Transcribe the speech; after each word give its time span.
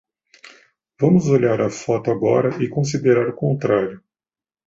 Vamos 0.99 1.27
olhar 1.29 1.61
a 1.61 1.69
foto 1.69 2.09
agora 2.09 2.49
e 2.63 2.67
considerar 2.67 3.27
o 3.29 3.35
contrário. 3.35 4.03